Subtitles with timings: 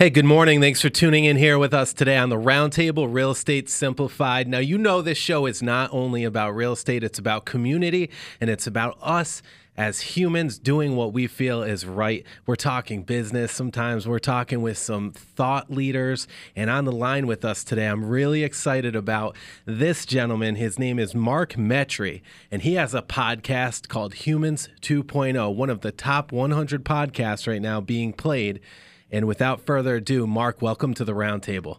[0.00, 0.62] Hey, good morning.
[0.62, 4.48] Thanks for tuning in here with us today on the Roundtable Real Estate Simplified.
[4.48, 8.08] Now, you know this show is not only about real estate, it's about community
[8.40, 9.42] and it's about us
[9.76, 12.24] as humans doing what we feel is right.
[12.46, 16.26] We're talking business sometimes, we're talking with some thought leaders.
[16.56, 19.36] And on the line with us today, I'm really excited about
[19.66, 20.54] this gentleman.
[20.54, 25.82] His name is Mark Metry, and he has a podcast called Humans 2.0, one of
[25.82, 28.60] the top 100 podcasts right now being played.
[29.10, 31.78] And without further ado, Mark, welcome to the roundtable.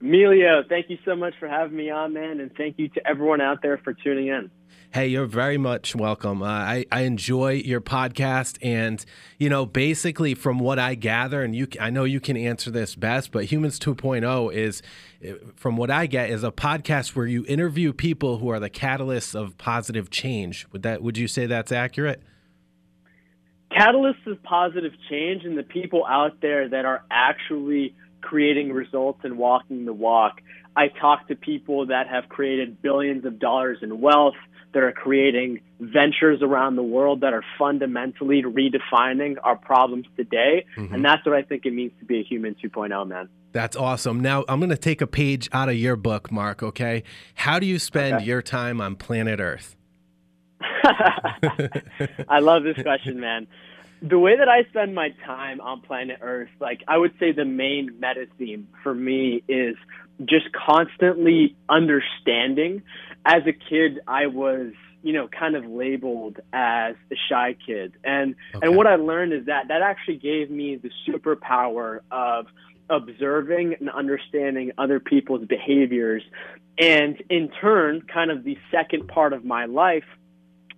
[0.00, 3.40] Emilio, thank you so much for having me on, man, and thank you to everyone
[3.40, 4.50] out there for tuning in.
[4.92, 6.42] Hey, you're very much welcome.
[6.42, 9.02] Uh, I I enjoy your podcast, and
[9.38, 12.96] you know, basically, from what I gather, and you, I know you can answer this
[12.96, 14.82] best, but Humans 2.0 is,
[15.26, 18.68] uh, from what I get, is a podcast where you interview people who are the
[18.68, 20.66] catalysts of positive change.
[20.72, 21.00] Would that?
[21.00, 22.20] Would you say that's accurate?
[23.76, 29.36] Catalysts of positive change and the people out there that are actually creating results and
[29.36, 30.40] walking the walk.
[30.74, 34.36] I talk to people that have created billions of dollars in wealth,
[34.72, 40.64] that are creating ventures around the world that are fundamentally redefining our problems today.
[40.76, 40.94] Mm-hmm.
[40.94, 43.28] And that's what I think it means to be a human 2.0, man.
[43.52, 44.20] That's awesome.
[44.20, 47.02] Now, I'm going to take a page out of your book, Mark, okay?
[47.34, 48.24] How do you spend okay.
[48.24, 49.76] your time on planet Earth?
[52.28, 53.46] I love this question, man.
[54.02, 57.44] The way that I spend my time on planet Earth, like I would say the
[57.44, 59.76] main meta theme for me is
[60.24, 62.82] just constantly understanding.
[63.24, 64.72] As a kid, I was,
[65.02, 67.92] you know, kind of labeled as a shy kid.
[68.02, 68.66] And okay.
[68.66, 72.46] and what I learned is that that actually gave me the superpower of
[72.90, 76.22] observing and understanding other people's behaviors.
[76.78, 80.04] And in turn, kind of the second part of my life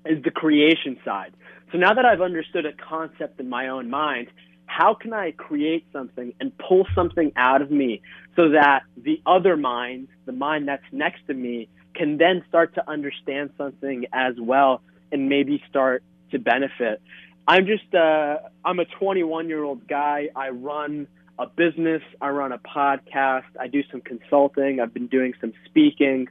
[0.05, 1.35] is the creation side.
[1.73, 4.29] So now that I've understood a concept in my own mind,
[4.67, 8.01] how can I create something and pull something out of me
[8.37, 12.91] so that the other mind, the mind that's next to me, can then start to
[12.91, 14.83] understand something as well
[15.13, 17.01] and maybe start to benefit.
[17.47, 20.29] I'm just uh, I'm a 21 year old guy.
[20.35, 21.07] I run
[21.39, 22.03] a business.
[22.21, 23.45] I run a podcast.
[23.61, 24.81] I do some consulting.
[24.81, 26.29] I've been doing some speaking,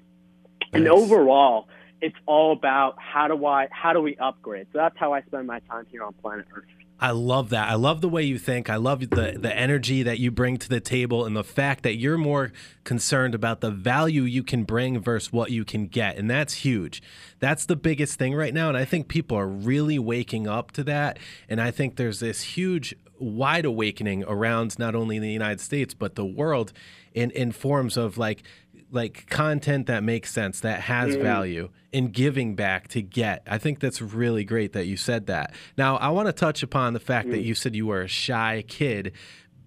[0.61, 0.69] nice.
[0.73, 1.67] and overall,
[2.03, 4.68] it's all about how do I how do we upgrade.
[4.74, 6.66] So that's how I spend my time here on planet Earth.
[7.00, 7.69] I love that.
[7.69, 8.69] I love the way you think.
[8.69, 11.96] I love the the energy that you bring to the table and the fact that
[11.96, 12.52] you're more
[12.84, 16.18] concerned about the value you can bring versus what you can get.
[16.18, 17.02] And that's huge.
[17.40, 20.84] That's the biggest thing right now and I think people are really waking up to
[20.84, 25.62] that and I think there's this huge wide awakening around not only in the United
[25.62, 26.74] States but the world
[27.14, 28.44] in in forms of like
[28.93, 31.21] like content that makes sense, that has mm.
[31.21, 33.43] value, in giving back to get.
[33.47, 35.53] I think that's really great that you said that.
[35.77, 37.31] Now, I want to touch upon the fact mm.
[37.31, 39.13] that you said you were a shy kid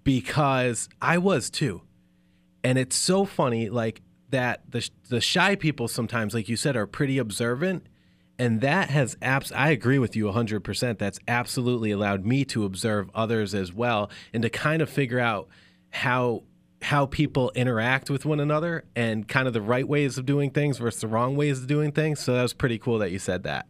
[0.03, 1.81] because I was too.
[2.63, 6.87] And it's so funny, like that the the shy people sometimes, like you said, are
[6.87, 7.85] pretty observant.
[8.39, 9.51] And that has apps.
[9.55, 10.99] I agree with you 100%.
[10.99, 15.47] That's absolutely allowed me to observe others as well and to kind of figure out
[15.89, 16.43] how
[16.81, 20.77] how people interact with one another and kind of the right ways of doing things
[20.77, 22.19] versus the wrong ways of doing things.
[22.19, 23.67] So that was pretty cool that you said that.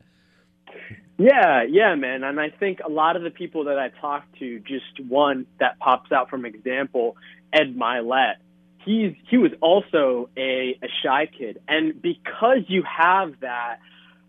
[1.18, 2.24] Yeah, yeah, man.
[2.24, 5.80] And I think a lot of the people that I talk to, just one that
[5.80, 7.18] pops out from example,
[7.52, 8.36] Ed Mylett.
[8.86, 13.80] He's he was also a, a shy kid, and because you have that,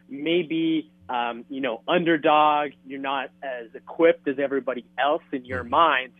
[0.08, 5.70] maybe um, you know underdog, you're not as equipped as everybody else in your mm-hmm.
[5.70, 6.12] mind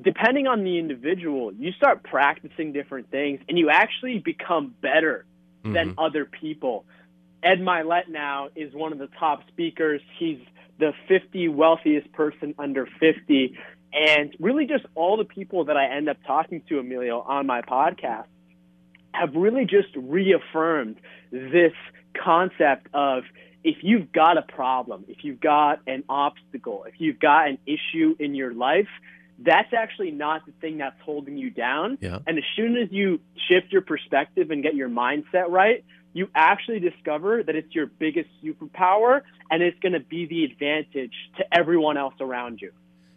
[0.00, 5.24] depending on the individual, you start practicing different things and you actually become better
[5.64, 5.72] mm-hmm.
[5.72, 6.84] than other people.
[7.42, 10.00] Ed Mylett now is one of the top speakers.
[10.18, 10.38] He's
[10.78, 13.56] the 50 wealthiest person under 50.
[13.92, 17.62] And really, just all the people that I end up talking to, Emilio, on my
[17.62, 18.26] podcast
[19.12, 20.96] have really just reaffirmed
[21.30, 21.72] this
[22.14, 23.24] concept of
[23.64, 28.14] if you've got a problem, if you've got an obstacle, if you've got an issue
[28.18, 28.88] in your life,
[29.38, 31.98] that's actually not the thing that's holding you down.
[32.00, 32.18] Yeah.
[32.26, 36.80] And as soon as you shift your perspective and get your mindset right, you actually
[36.80, 41.96] discover that it's your biggest superpower and it's going to be the advantage to everyone
[41.96, 42.72] else around you.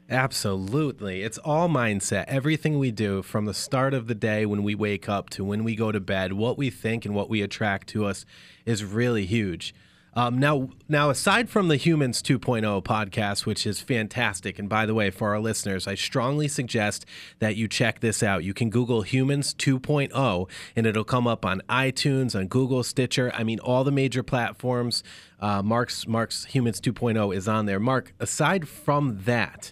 [0.09, 1.23] Absolutely.
[1.23, 2.25] It's all mindset.
[2.27, 5.63] Everything we do from the start of the day when we wake up to when
[5.63, 8.25] we go to bed, what we think and what we attract to us
[8.65, 9.73] is really huge.
[10.13, 14.93] Um, now, now aside from the Humans 2.0 podcast, which is fantastic, and by the
[14.93, 17.05] way, for our listeners, I strongly suggest
[17.39, 18.43] that you check this out.
[18.43, 23.31] You can Google Humans 2.0, and it'll come up on iTunes, on Google, Stitcher.
[23.33, 25.01] I mean, all the major platforms.
[25.39, 27.79] Uh, Mark's Mark's Humans 2.0 is on there.
[27.79, 29.71] Mark, aside from that,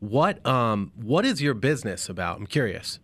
[0.00, 2.38] What um what is your business about?
[2.38, 2.98] I'm curious.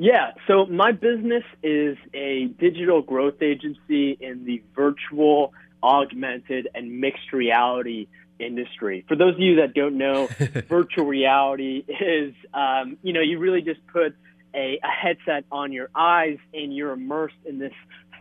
[0.00, 5.52] Yeah, so my business is a digital growth agency in the virtual,
[5.82, 8.06] augmented, and mixed reality
[8.38, 9.04] industry.
[9.08, 10.26] For those of you that don't know,
[10.68, 14.14] virtual reality is, um, you know, you really just put
[14.54, 17.74] a, a headset on your eyes and you're immersed in this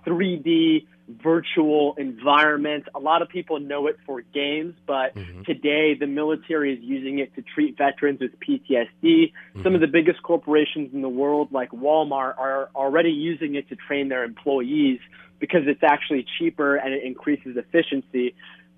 [0.08, 2.86] 3D virtual environment.
[2.94, 5.44] A lot of people know it for games, but mm-hmm.
[5.44, 8.88] today the military is using it to treat veterans with PTSD.
[9.04, 9.64] Mm-hmm.
[9.64, 13.76] Some of the biggest corporations in the world, like Walmart, are already using it to
[13.76, 15.00] train their employees
[15.40, 18.36] because it's actually cheaper and it increases efficiency.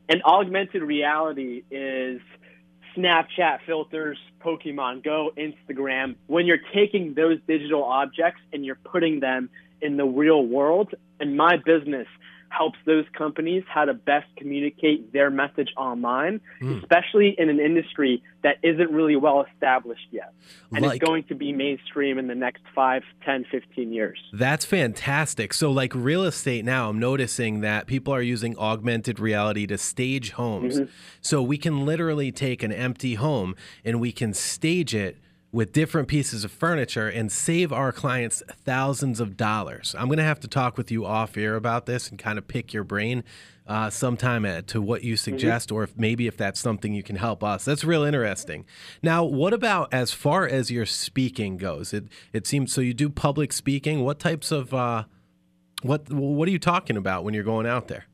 [0.07, 2.21] And augmented reality is
[2.95, 6.15] Snapchat filters, Pokemon Go, Instagram.
[6.27, 9.49] When you're taking those digital objects and you're putting them
[9.81, 12.07] in the real world, and my business
[12.49, 16.81] helps those companies how to best communicate their message online, mm.
[16.81, 20.33] especially in an industry that isn't really well established yet.
[20.71, 24.19] And like, it's going to be mainstream in the next 5, 10, 15 years.
[24.33, 25.53] That's fantastic.
[25.53, 30.31] So, like real estate now, I'm noticing that people are using augmented reality to stage
[30.31, 30.79] homes.
[30.79, 30.91] Mm-hmm.
[31.21, 33.55] So, we can literally take an empty home
[33.85, 35.17] and we can stage it
[35.51, 39.95] with different pieces of furniture and save our clients thousands of dollars.
[39.97, 42.47] I'm going to have to talk with you off air about this and kind of
[42.47, 43.23] pick your brain
[43.67, 45.31] uh, sometime at, to what you mm-hmm.
[45.31, 45.77] suggest, mm-hmm.
[45.77, 47.65] or if maybe if that's something you can help us.
[47.65, 48.65] That's real interesting.
[49.01, 51.93] Now, what about as far as your speaking goes?
[51.93, 52.81] It it seems so.
[52.81, 54.03] You do public speaking.
[54.03, 55.03] What types of uh,
[55.83, 58.05] what what are you talking about when you're going out there?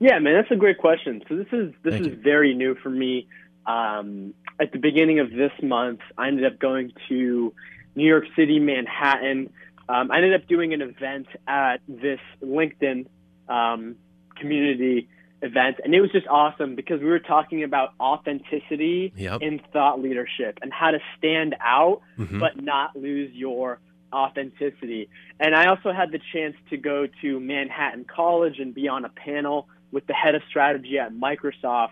[0.00, 1.22] Yeah, man, that's a great question.
[1.28, 2.22] So this is this Thank is you.
[2.22, 3.26] very new for me.
[3.66, 7.52] Um, at the beginning of this month, I ended up going to
[7.94, 9.52] New York City, Manhattan.
[9.88, 13.06] Um, I ended up doing an event at this LinkedIn
[13.48, 13.96] um,
[14.36, 15.08] community
[15.42, 19.40] event, and it was just awesome because we were talking about authenticity yep.
[19.40, 22.38] in thought leadership and how to stand out mm-hmm.
[22.38, 23.80] but not lose your
[24.12, 25.08] authenticity.
[25.38, 29.08] And I also had the chance to go to Manhattan College and be on a
[29.08, 31.90] panel with the head of strategy at Microsoft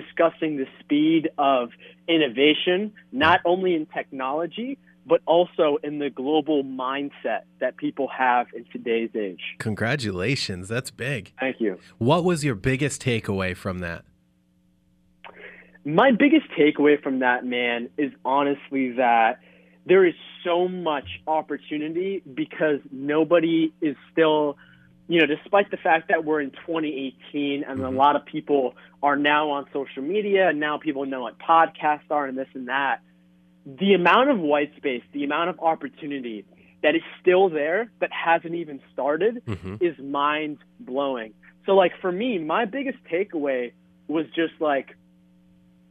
[0.00, 1.70] discussing the speed of
[2.06, 8.64] innovation, not only in technology, but also in the global mindset that people have in
[8.72, 9.40] today's age.
[9.58, 10.68] Congratulations.
[10.68, 11.32] That's big.
[11.38, 11.78] Thank you.
[11.98, 14.04] What was your biggest takeaway from that?
[15.84, 19.38] My biggest takeaway from that, man, is honestly that
[19.86, 20.14] there is
[20.44, 24.56] so much opportunity because nobody is still
[25.08, 27.84] you know, despite the fact that we're in 2018 and mm-hmm.
[27.84, 32.10] a lot of people are now on social media and now people know what podcasts
[32.10, 33.00] are and this and that,
[33.64, 36.44] the amount of white space, the amount of opportunity
[36.82, 39.76] that is still there that hasn't even started mm-hmm.
[39.80, 41.34] is mind blowing.
[41.66, 43.72] So, like, for me, my biggest takeaway
[44.08, 44.96] was just like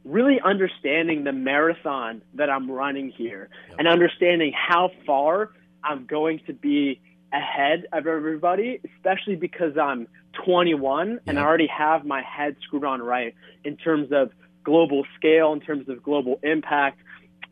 [0.04, 3.78] really understanding the marathon that I'm running here yep.
[3.78, 5.50] and understanding how far
[5.82, 7.00] I'm going to be
[7.32, 10.08] ahead of everybody, especially because I'm
[10.44, 11.18] 21 yeah.
[11.26, 13.34] and I already have my head screwed on right
[13.64, 14.30] in terms of
[14.64, 17.00] global scale, in terms of global impact.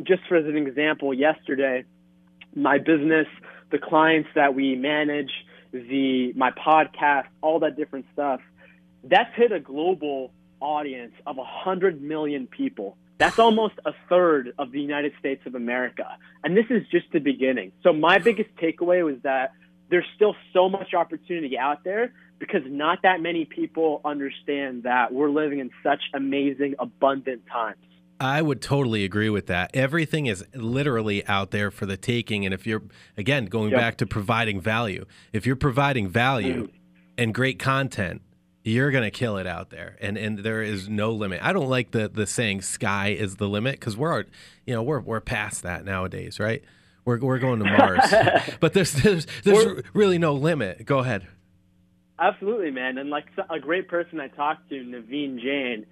[0.03, 1.85] Just for as an example, yesterday,
[2.55, 3.27] my business,
[3.71, 5.31] the clients that we manage,
[5.73, 8.41] the my podcast, all that different stuff,
[9.05, 12.97] that's hit a global audience of 100 million people.
[13.19, 16.17] That's almost a third of the United States of America.
[16.43, 17.73] And this is just the beginning.
[17.83, 19.53] So my biggest takeaway was that
[19.95, 25.31] there's still so much opportunity out there because not that many people understand that we're
[25.31, 27.79] living in such amazing, abundant times.
[28.19, 29.71] I would totally agree with that.
[29.73, 32.45] Everything is literally out there for the taking.
[32.45, 32.83] And if you're,
[33.17, 33.79] again, going yep.
[33.79, 36.71] back to providing value, if you're providing value mm.
[37.17, 38.21] and great content,
[38.65, 39.97] you're going to kill it out there.
[40.01, 41.39] And, and there is no limit.
[41.41, 44.25] I don't like the, the saying sky is the limit because we're,
[44.67, 46.65] you know, we're, we're past that nowadays, right?
[47.05, 48.15] We're, we're going to Mars.
[48.61, 50.85] but there's there's, there's we're, really no limit.
[50.87, 51.27] Go ahead.
[52.19, 52.99] Absolutely, man.
[52.99, 55.87] And like a great person I talked to, Naveen Jain,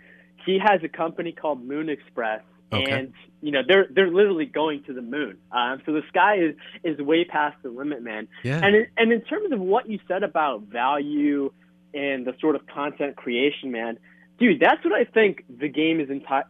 [0.47, 2.43] he has a company called Moon Express,
[2.73, 2.91] okay.
[2.91, 5.39] and you know they're they're literally going to the moon.
[5.51, 6.55] Um, so the sky is
[6.85, 8.29] is way past the limit, man.
[8.45, 8.61] Yeah.
[8.63, 11.53] And in, and in terms of what you said about value
[11.93, 13.99] and the sort of content creation, man,
[14.39, 16.45] dude, that's what I think the game is entire.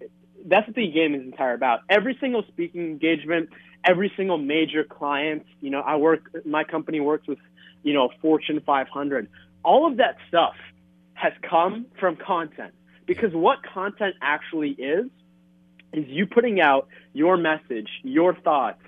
[0.45, 1.81] That's what the game is entire about.
[1.89, 3.51] Every single speaking engagement,
[3.85, 5.45] every single major client.
[5.61, 7.39] You know, I work, my company works with,
[7.83, 9.29] you know, Fortune 500.
[9.65, 10.55] All of that stuff
[11.15, 12.75] has come from content
[13.07, 15.07] because what content actually is,
[15.93, 18.83] is you putting out your message, your thoughts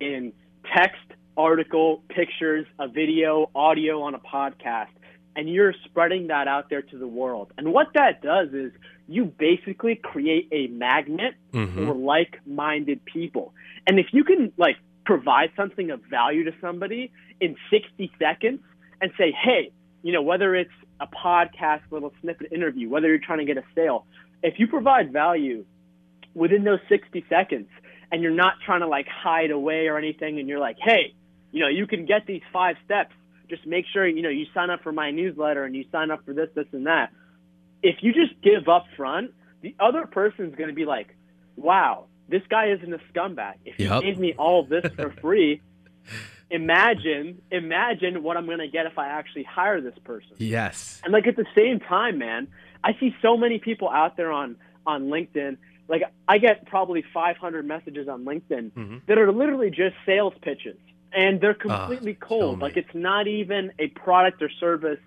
[0.00, 0.32] in
[0.74, 1.02] text,
[1.36, 4.88] article, pictures, a video, audio on a podcast.
[5.36, 7.52] And you're spreading that out there to the world.
[7.58, 8.72] And what that does is
[9.06, 11.74] you basically create a magnet Mhm.
[11.86, 13.54] for like-minded people.
[13.86, 18.60] And if you can like provide something of value to somebody in 60 seconds
[19.00, 19.70] and say, "Hey,
[20.02, 23.64] you know, whether it's a podcast, little snippet interview, whether you're trying to get a
[23.74, 24.06] sale,
[24.42, 25.64] if you provide value
[26.34, 27.68] within those 60 seconds
[28.10, 31.12] and you're not trying to like hide away or anything and you're like, "Hey,
[31.52, 33.14] you know, you can get these five steps.
[33.48, 36.24] Just make sure, you know, you sign up for my newsletter and you sign up
[36.24, 37.10] for this, this and that."
[37.82, 41.14] If you just give up front, the other person's going to be like,
[41.56, 43.54] "Wow, this guy isn't a scumbag.
[43.64, 44.02] If he Yep.
[44.02, 45.60] gave me all this for free,
[46.50, 51.00] imagine, imagine what I'm going to get if I actually hire this person." Yes.
[51.04, 52.48] And like at the same time, man,
[52.82, 55.56] I see so many people out there on on LinkedIn.
[55.88, 59.06] Like I get probably 500 messages on LinkedIn Mhm.
[59.06, 60.76] that are literally just sales pitches,
[61.12, 62.60] and they're completely Ah, cold.
[62.60, 64.98] Like it's not even a product or service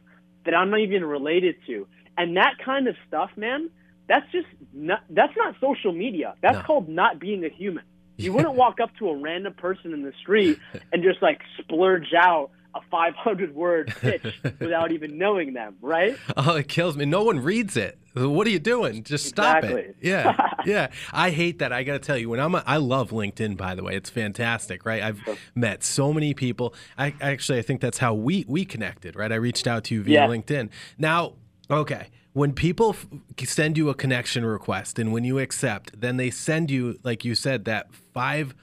[0.45, 1.87] that I'm not even related to.
[2.17, 3.69] And that kind of stuff, man,
[4.07, 6.35] that's just not, that's not social media.
[6.41, 6.63] That's No.
[6.63, 7.83] called not being a human.
[8.17, 10.57] You wouldn't walk up to a random person in the street
[10.91, 14.23] and just like splurge out a 500 word pitch
[14.59, 16.17] without even knowing them, right?
[16.37, 17.05] Oh, it kills me.
[17.05, 17.97] No one reads it.
[18.15, 19.03] What are you doing?
[19.03, 19.95] Just stop it.
[20.01, 20.35] Yeah,
[20.65, 20.87] yeah.
[21.11, 21.71] I hate that.
[21.71, 23.55] I got to tell you, when I'm, a, I love LinkedIn.
[23.57, 25.01] By the way, it's fantastic, right?
[25.01, 25.21] I've
[25.55, 26.73] met so many people.
[26.97, 29.31] I actually, I think that's how we we connected, right?
[29.31, 30.27] I reached out to you via Yeah.
[30.27, 30.69] LinkedIn.
[30.97, 31.33] Now,
[31.71, 33.07] okay, when people f-
[33.47, 37.35] send you a connection request and when you accept, then they send you, like you
[37.35, 38.53] said, that five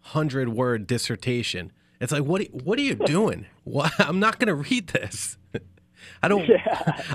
[0.00, 1.72] hundred word dissertation.
[2.00, 2.42] It's like, what?
[2.52, 3.46] What are you doing?
[3.64, 3.92] What?
[3.98, 5.36] I'm not going to read this.
[6.22, 6.48] I don't.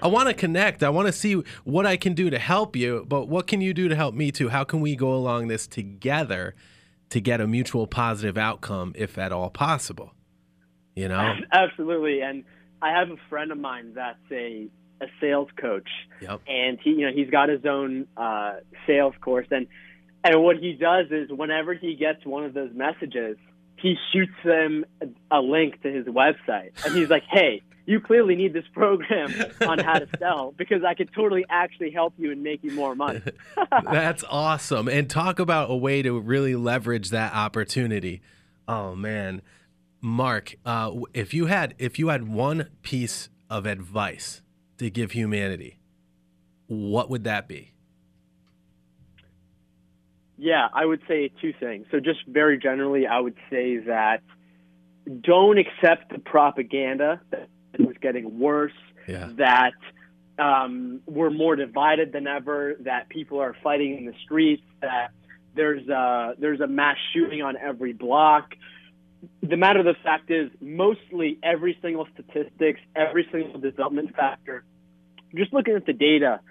[0.01, 0.83] I want to connect.
[0.83, 3.05] I want to see what I can do to help you.
[3.07, 4.49] But what can you do to help me too?
[4.49, 6.55] How can we go along this together
[7.09, 10.13] to get a mutual positive outcome, if at all possible?
[10.95, 11.33] You know.
[11.51, 12.21] Absolutely.
[12.21, 12.43] And
[12.81, 14.67] I have a friend of mine that's a
[15.01, 15.89] a sales coach,
[16.21, 16.41] Yep.
[16.47, 19.67] and he you know he's got his own uh, sales course, and
[20.23, 23.35] and what he does is whenever he gets one of those messages,
[23.83, 24.85] he shoots them
[25.29, 29.29] a, link to his website, and he's like, "Hey, you clearly need this program
[29.67, 32.95] on how to sell because I could totally actually help you and make you more
[32.95, 33.21] money."
[33.83, 34.87] That's awesome.
[34.87, 38.21] And talk about a way to really leverage that opportunity.
[38.69, 39.41] Oh man,
[39.99, 44.41] Mark, uh, if you had if you had one piece of advice
[44.77, 45.77] to give humanity,
[46.67, 47.73] what would that be?
[50.43, 51.85] Yeah, I would say two things.
[51.89, 54.21] So, just very generally, I would say that
[55.21, 58.73] don't accept the propaganda that it was getting worse,
[59.07, 59.29] Yeah.
[59.37, 59.71] that
[60.37, 65.11] um, we're more divided than ever, that people are fighting in the streets, that
[65.55, 68.53] there's a, there's a mass shooting on every block.
[69.41, 74.65] The matter of the fact is, mostly every single statistics, every single development factor,
[75.33, 76.41] just looking at the data,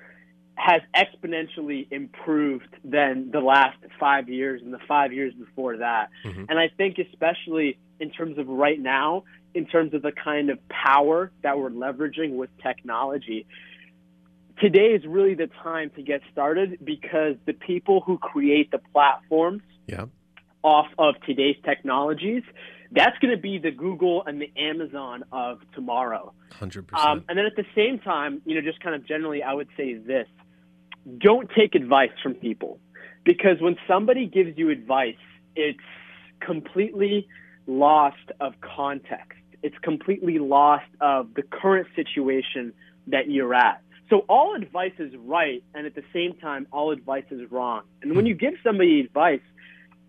[0.54, 6.10] has exponentially improved than the last five years and the five years before that.
[6.24, 6.46] Mhm.
[6.48, 10.58] And I think, especially in terms of right now, in terms of the kind of
[10.68, 13.46] power that we're leveraging with technology,
[14.60, 19.62] today is really the time to get started because the people who create the platforms
[19.86, 20.06] Yeah.
[20.62, 22.42] off of today's technologies,
[22.92, 26.32] that's going to be the Google and the Amazon of tomorrow.
[26.52, 27.08] Hundred percent.
[27.08, 29.68] Um, and then at the same time, you know, just kind of generally, I would
[29.76, 30.28] say this
[31.18, 32.78] don't take advice from people
[33.24, 35.16] because when somebody gives you advice,
[35.54, 35.78] it's
[36.40, 37.28] completely
[37.66, 39.38] lost of context.
[39.62, 42.72] It's completely lost of the current situation
[43.08, 43.82] that you're at.
[44.10, 47.82] So all advice is right, and at the same time, all advice is wrong.
[48.02, 49.40] And when you give somebody advice,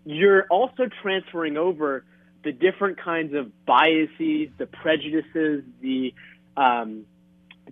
[0.04, 2.04] you're also transferring over
[2.42, 6.12] the different kinds of biases, the prejudices, the
[6.56, 7.06] um,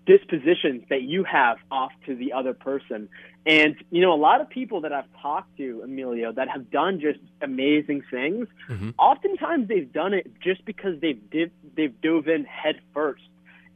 [0.07, 3.09] dispositions that you have off to the other person.
[3.47, 7.01] And, you know, a lot of people that I've talked to, Emilio, that have done
[7.01, 8.95] just amazing things, Mhm.
[8.99, 13.23] oftentimes they've done it just because they've, div- they've dove in head first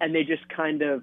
[0.01, 1.03] and they just kind of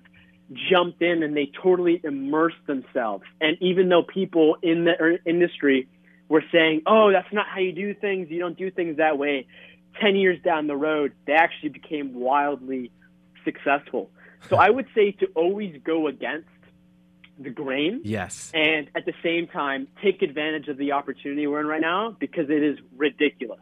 [0.51, 3.23] jumped in and they totally immersed themselves.
[3.41, 5.87] And even though people in the er- industry
[6.29, 9.45] were saying, oh, that's not how you do things, you don't do things that way,
[10.01, 12.91] 10 years down the road, they actually became wildly
[13.43, 14.09] successful.
[14.49, 16.49] So I would say to always go against
[17.39, 18.51] the grain yes.
[18.53, 22.49] and at the same time take advantage of the opportunity we're in right now because
[22.49, 23.59] it is ridiculous.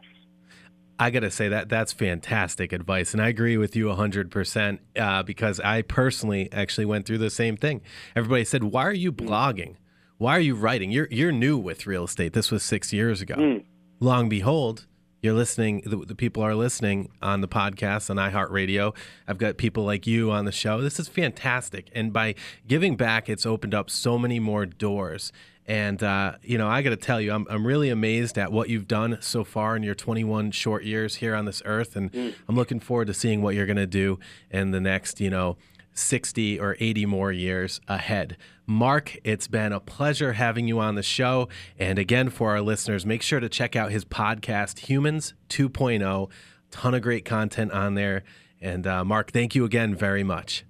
[0.98, 4.80] I gotta say that that's fantastic advice, and I agree with you hundred percent.
[4.94, 7.80] Uh, because I personally actually went through the same thing.
[8.14, 9.76] Everybody said, "Why are you blogging?
[10.18, 10.92] Why are you writing?
[10.92, 12.34] You're you're new with real estate.
[12.34, 13.34] This was six years ago.
[13.34, 13.64] Mm.
[13.98, 14.86] Long behold,
[15.22, 18.94] you're listening, the, the, people are listening on the podcast on iHeartRadio.
[19.28, 20.80] I've got people like you on the show.
[20.80, 21.88] This is fantastic.
[21.94, 22.34] And by
[22.66, 25.32] giving back, it's opened up so many more doors.
[25.64, 28.68] And, uh, you know, I got to tell you, I'm, I'm really amazed at what
[28.68, 31.94] you've done so far in your 21 short years here on this earth.
[31.94, 32.34] And mm.
[32.48, 34.18] I'm looking forward to seeing what you're going to do
[34.50, 35.56] in the next, you know,
[35.94, 38.36] 60 or 80 more years ahead.
[38.66, 41.48] Mark, it's been a pleasure having you on the show.
[41.78, 46.30] And again, for our listeners, make sure to check out his podcast, Humans 2.0.
[46.70, 48.22] Ton of great content on there.
[48.60, 50.64] And uh, Mark, thank you again very much.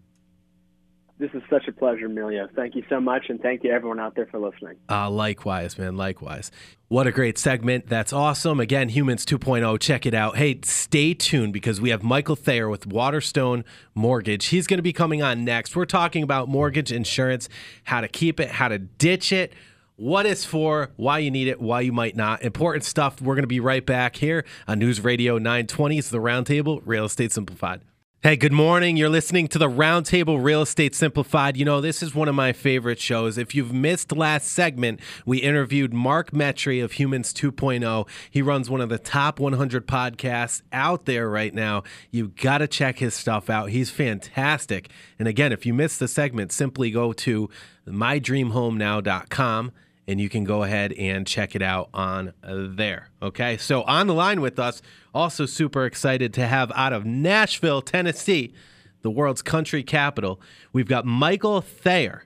[1.23, 2.49] This is such a pleasure, Emilio.
[2.57, 4.75] Thank you so much, and thank you everyone out there for listening.
[4.91, 5.97] Uh, likewise, man.
[5.97, 6.51] Likewise.
[6.89, 7.87] What a great segment.
[7.87, 8.59] That's awesome.
[8.59, 9.79] Again, Humans 2.0.
[9.79, 10.37] Check it out.
[10.37, 13.65] Hey, stay tuned because we have Michael Thayer with Waterstone
[13.95, 14.47] Mortgage.
[14.47, 15.77] He's going to be coming on next.
[15.77, 17.49] We're talking about mortgage insurance,
[17.85, 19.53] how to keep it, how to ditch it
[19.95, 22.43] what it's for, why you need it, why you might not.
[22.43, 23.21] Important stuff.
[23.21, 25.99] We're going to be right back here on News Radio 920.
[25.99, 27.83] It's the Roundtable, Real Estate Simplified.
[28.25, 28.97] Hey, good morning.
[28.97, 31.57] You're listening to the Roundtable Real Estate Simplified.
[31.57, 33.37] You know, this is one of my favorite shows.
[33.37, 38.09] If you've missed last segment, we interviewed Mark Metry of Humans 2.0.
[38.31, 41.83] He runs one of the top 100 podcasts out there right now.
[42.13, 43.71] You've got to check his stuff out.
[43.71, 44.89] He's fantastic.
[45.19, 47.51] And again, if you missed the segment, simply go to
[47.89, 49.73] mydreamhomenow.com
[50.13, 53.09] and you can go ahead and check it out on uh, there.
[53.21, 57.83] Okay, so on the line with us, also super excited to have out of Nashville,
[57.83, 58.53] Tennessee,
[59.01, 60.41] the world's country capital,
[60.73, 62.25] we've got Michael Thayer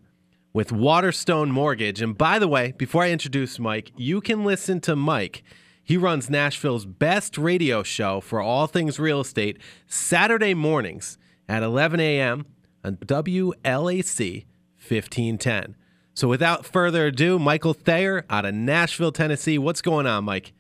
[0.53, 2.03] with Waterstone Mortgage.
[2.03, 5.43] And by the way, before I introduce Mike, you can listen to Mike.
[5.83, 12.01] He runs Nashville's best radio show for all things real estate Saturday mornings at 11
[12.01, 12.47] a.m.
[12.83, 14.45] on WLAC
[14.79, 15.77] 1510.
[16.17, 19.59] So without further ado, Michael Thayer out of Nashville, Tennessee.
[19.59, 20.55] What's going on, Mike?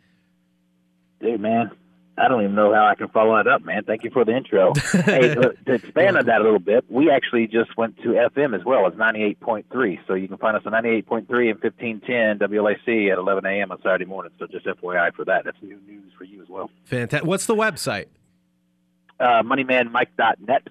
[1.18, 1.70] Dude, man.
[2.18, 3.84] I don't even know how I can follow that up, man.
[3.84, 4.74] Thank you for the intro.
[4.92, 8.64] hey, to expand on that a little bit, we actually just went to FM as
[8.64, 9.98] well as 98.3.
[10.06, 13.72] So you can find us on 98.3 and 1510 WLAC at 11 a.m.
[13.72, 14.32] on Saturday morning.
[14.38, 15.44] So just FYI for that.
[15.44, 16.70] That's new news for you as well.
[16.84, 17.26] Fantastic.
[17.26, 18.06] What's the website?
[19.18, 20.68] Uh, moneymanmike.net.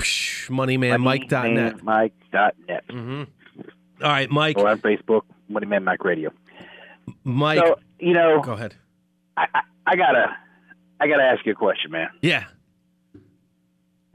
[0.00, 1.76] Moneymanmike.net.
[1.78, 2.88] Moneymanmike.net.
[2.88, 3.22] Mm-hmm.
[4.02, 4.58] All right, Mike.
[4.58, 6.30] Or on Facebook, Money Man Mike Radio.
[7.22, 7.58] Mike.
[7.58, 8.74] So, you know, go ahead.
[9.36, 10.36] I, I, I gotta,
[11.00, 12.08] I gotta ask you a question, man.
[12.22, 12.44] Yeah.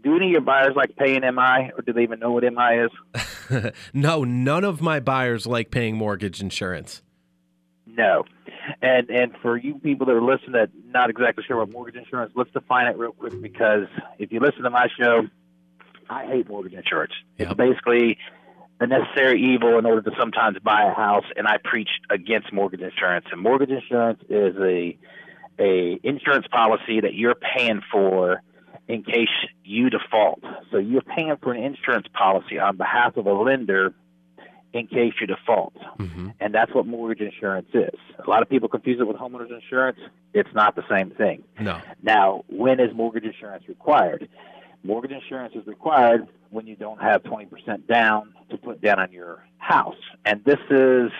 [0.01, 2.85] Do any of your buyers like paying MI, or do they even know what MI
[2.85, 3.73] is?
[3.93, 7.01] no, none of my buyers like paying mortgage insurance.
[7.85, 8.23] No,
[8.81, 12.31] and and for you people that are listening that not exactly sure what mortgage insurance,
[12.35, 13.87] let's define it real quick because
[14.19, 15.27] if you listen to my show,
[16.09, 17.13] I hate mortgage insurance.
[17.37, 17.49] Yep.
[17.49, 18.17] It's basically
[18.79, 22.81] a necessary evil in order to sometimes buy a house, and I preach against mortgage
[22.81, 23.25] insurance.
[23.31, 24.97] And mortgage insurance is a
[25.59, 28.41] a insurance policy that you're paying for
[28.87, 29.27] in case
[29.63, 30.41] you default.
[30.71, 33.93] So you're paying for an insurance policy on behalf of a lender
[34.73, 35.75] in case you default.
[35.97, 36.29] Mm-hmm.
[36.39, 37.99] And that's what mortgage insurance is.
[38.25, 39.99] A lot of people confuse it with homeowners insurance.
[40.33, 41.43] It's not the same thing.
[41.59, 41.79] No.
[42.01, 44.29] Now, when is mortgage insurance required?
[44.83, 49.43] Mortgage insurance is required when you don't have 20% down to put down on your
[49.57, 49.95] house.
[50.25, 51.11] And this is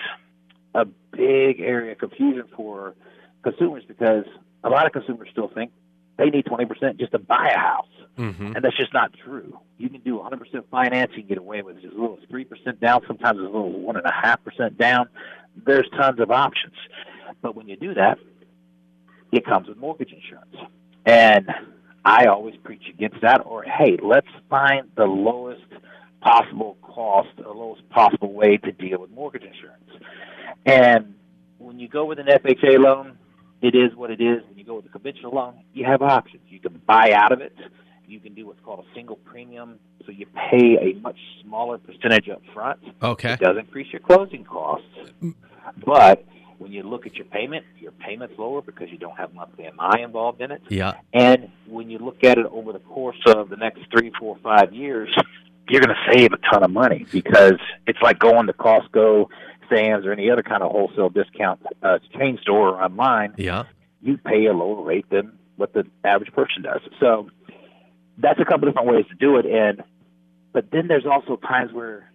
[0.73, 2.95] a big area of confusion for
[3.43, 4.25] consumers because
[4.63, 5.71] a lot of consumers still think
[6.17, 7.85] they need 20% just to buy a house.
[8.17, 8.55] Mm-hmm.
[8.55, 9.57] And that's just not true.
[9.77, 13.39] You can do 100% financing, and get away with as little as 3% down, sometimes
[13.39, 15.07] as little as 1.5% down.
[15.65, 16.75] There's tons of options.
[17.41, 18.17] But when you do that,
[19.31, 20.55] it comes with mortgage insurance.
[21.05, 21.47] And
[22.05, 23.41] I always preach against that.
[23.45, 25.61] Or, hey, let's find the lowest
[26.21, 30.05] possible cost, the lowest possible way to deal with mortgage insurance.
[30.65, 31.15] And
[31.57, 33.17] when you go with an FHA loan,
[33.61, 34.43] it is what it is.
[34.47, 36.43] When you go with a conventional loan, you have options.
[36.49, 37.55] You can buy out of it.
[38.07, 42.27] You can do what's called a single premium, so you pay a much smaller percentage
[42.27, 42.79] up front.
[43.03, 43.33] Okay.
[43.33, 44.87] It does increase your closing costs,
[45.21, 45.35] mm.
[45.85, 46.25] but
[46.59, 50.03] when you look at your payment, your payment's lower because you don't have monthly MI
[50.03, 50.61] involved in it.
[50.67, 50.95] Yeah.
[51.13, 54.73] And when you look at it over the course of the next three, four, five
[54.73, 55.09] years,
[55.69, 59.27] you're going to save a ton of money because it's like going to Costco,
[59.69, 63.33] Sam's, or any other kind of wholesale discount uh, chain store or online.
[63.37, 63.63] Yeah.
[64.01, 66.81] You pay a lower rate than what the average person does.
[66.99, 67.29] So
[68.17, 69.45] that's a couple different ways to do it.
[69.45, 69.83] And
[70.51, 72.08] but then there's also times where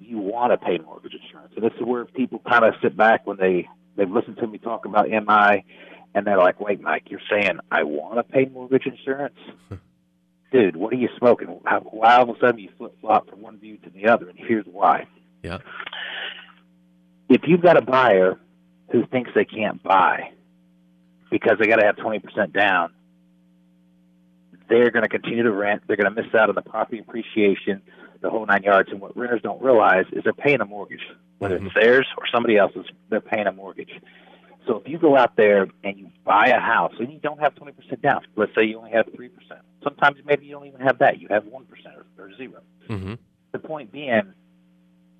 [0.00, 1.52] you want to pay mortgage insurance.
[1.54, 4.58] And this is where people kind of sit back when they they've listened to me
[4.58, 5.64] talk about MI,
[6.14, 9.38] and they're like, "Wait, Mike, you're saying I want to pay mortgage insurance?"
[10.52, 11.60] Dude, what are you smoking?
[11.64, 14.28] How, why all of a sudden you flip flop from one view to the other?
[14.28, 15.06] And here's why.
[15.44, 15.58] Yeah.
[17.28, 18.36] If you've got a buyer
[18.90, 20.32] who thinks they can't buy,
[21.30, 22.92] because they got to have 20% down,
[24.68, 25.82] they're going to continue to rent.
[25.86, 27.82] They're going to miss out on the property appreciation,
[28.20, 28.90] the whole nine yards.
[28.90, 31.02] And what renters don't realize is they're paying a mortgage,
[31.38, 31.66] whether mm-hmm.
[31.66, 32.86] it's theirs or somebody else's.
[33.08, 33.90] They're paying a mortgage.
[34.66, 37.54] So if you go out there and you buy a house and you don't have
[37.54, 39.30] 20% down, let's say you only have 3%.
[39.82, 41.18] Sometimes maybe you don't even have that.
[41.18, 41.62] You have 1%
[41.96, 43.14] or, or 0 mm-hmm.
[43.52, 44.34] The point being,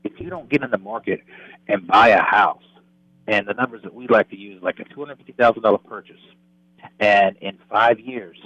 [0.05, 1.23] if you don't get in the market
[1.67, 2.63] and buy a house,
[3.27, 6.21] and the numbers that we like to use, like a $250,000 purchase,
[6.99, 8.39] and in five years,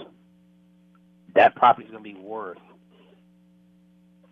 [1.35, 2.59] that property is going to be worth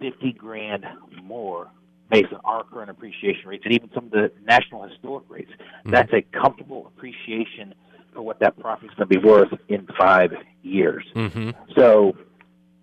[0.03, 0.85] 50 grand
[1.23, 1.71] more
[2.11, 5.51] based on our current appreciation rates and even some of the national historic rates.
[5.51, 5.91] Mm-hmm.
[5.91, 7.75] That's a comfortable appreciation
[8.13, 11.05] for what that property is going to be worth in five years.
[11.15, 11.51] Mm-hmm.
[11.77, 12.17] So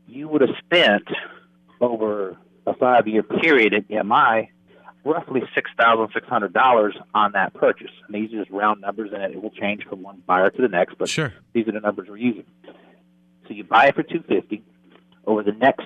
[0.07, 1.03] you would have spent
[1.79, 4.49] over a five year period at MI
[5.05, 7.91] roughly six thousand six hundred dollars on that purchase.
[8.07, 10.67] And these are just round numbers, and it will change from one buyer to the
[10.67, 10.97] next.
[10.97, 11.33] But sure.
[11.53, 12.45] these are the numbers we're using.
[13.47, 14.63] So you buy it for two fifty.
[15.25, 15.85] Over the next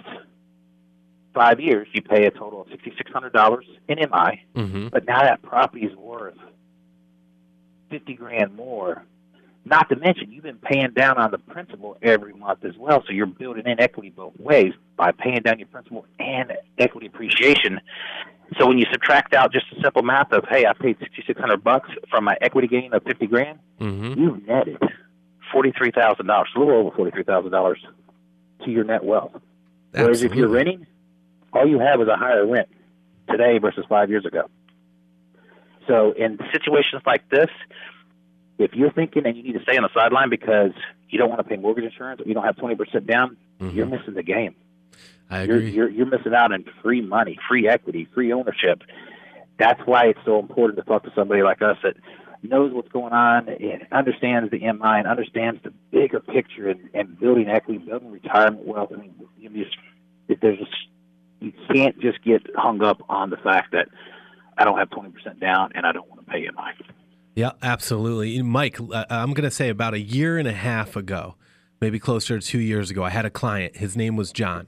[1.34, 4.43] five years, you pay a total of sixty six hundred dollars in MI.
[4.56, 4.88] Mm-hmm.
[4.89, 6.38] But now that property is worth
[7.89, 9.04] fifty grand more.
[9.65, 13.13] Not to mention, you've been paying down on the principal every month as well, so
[13.13, 17.80] you're building in equity both ways by paying down your principal and equity appreciation.
[18.60, 21.39] So when you subtract out just a simple math of, hey, I paid sixty six
[21.39, 24.19] hundred bucks from my equity gain of fifty grand, mm-hmm.
[24.19, 24.80] you've netted
[25.52, 27.80] forty three thousand dollars, a little over forty three thousand dollars
[28.65, 29.32] to your net wealth.
[29.34, 30.04] Absolutely.
[30.04, 30.88] Whereas if you're renting,
[31.54, 32.70] all you have is a higher rent
[33.30, 34.50] today versus five years ago.
[35.88, 37.50] So in situations like this,
[38.58, 40.72] if you're thinking and you need to stay on the sideline because
[41.10, 43.76] you don't want to pay mortgage insurance or you don't have 20% down, mm-hmm.
[43.76, 44.56] you're missing the game.
[45.30, 45.72] I agree.
[45.72, 48.84] You're, you're, you're missing out on free money, free equity, free ownership.
[49.58, 51.96] That's why it's so important to talk to somebody like us that
[52.42, 57.20] knows what's going on and understands the MI and understands the bigger picture and, and
[57.20, 58.92] building equity, building retirement wealth.
[58.94, 59.78] I mean, you just,
[60.42, 60.72] there's just
[61.43, 63.89] you can't just get hung up on the fact that
[64.58, 66.86] I don't have 20% down and I don't want to pay MI.
[67.36, 68.41] Yeah, absolutely.
[68.41, 71.36] Mike, uh, I'm going to say about a year and a half ago,
[71.82, 73.77] maybe closer to two years ago, I had a client.
[73.77, 74.67] His name was John.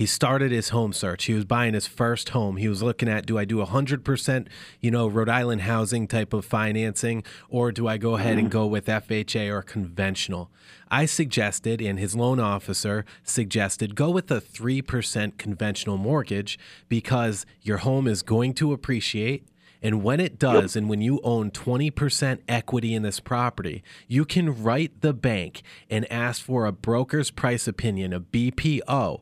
[0.00, 1.26] He started his home search.
[1.26, 2.56] He was buying his first home.
[2.56, 4.46] He was looking at do I do 100%,
[4.80, 8.60] you know, Rhode Island housing type of financing, or do I go ahead and mm-hmm.
[8.60, 10.50] go with FHA or conventional?
[10.90, 16.58] I suggested, and his loan officer suggested, go with a 3% conventional mortgage
[16.88, 19.46] because your home is going to appreciate.
[19.82, 20.80] And when it does, yep.
[20.80, 26.10] and when you own 20% equity in this property, you can write the bank and
[26.12, 29.20] ask for a broker's price opinion, a BPO,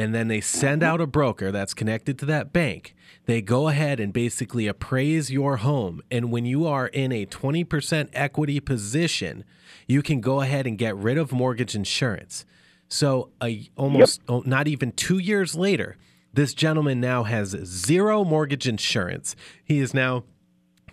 [0.00, 2.94] and then they send out a broker that's connected to that bank.
[3.26, 6.00] They go ahead and basically appraise your home.
[6.10, 9.44] And when you are in a 20% equity position,
[9.86, 12.46] you can go ahead and get rid of mortgage insurance.
[12.88, 14.30] So, a, almost yep.
[14.30, 15.98] oh, not even two years later,
[16.32, 19.36] this gentleman now has zero mortgage insurance.
[19.62, 20.24] He is now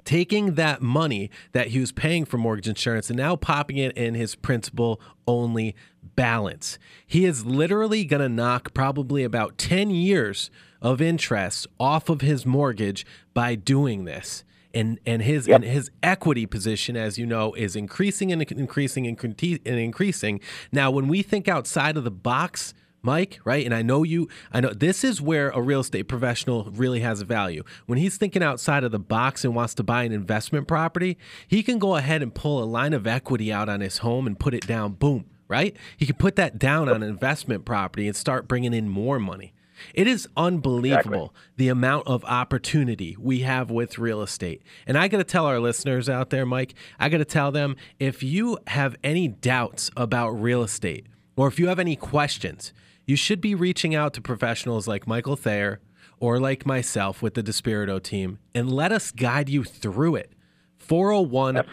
[0.03, 4.15] taking that money that he was paying for mortgage insurance and now popping it in
[4.15, 5.75] his principal only
[6.17, 6.77] balance.
[7.05, 10.51] He is literally going to knock probably about 10 years
[10.81, 14.43] of interest off of his mortgage by doing this.
[14.73, 15.55] And, and his yep.
[15.55, 20.41] and his equity position, as you know, is increasing and increasing and increasing.
[20.71, 23.65] Now, when we think outside of the box, Mike, right?
[23.65, 27.21] And I know you, I know this is where a real estate professional really has
[27.21, 27.63] a value.
[27.85, 31.63] When he's thinking outside of the box and wants to buy an investment property, he
[31.63, 34.53] can go ahead and pull a line of equity out on his home and put
[34.53, 34.93] it down.
[34.93, 35.75] Boom, right?
[35.95, 39.53] He can put that down on an investment property and start bringing in more money.
[39.93, 41.53] It is unbelievable exactly.
[41.57, 44.63] the amount of opportunity we have with real estate.
[44.85, 47.75] And I got to tell our listeners out there, Mike, I got to tell them
[47.99, 52.73] if you have any doubts about real estate or if you have any questions,
[53.05, 55.79] you should be reaching out to professionals like Michael Thayer
[56.19, 60.33] or like myself with the Despirito team and let us guide you through it.
[60.77, 61.63] 401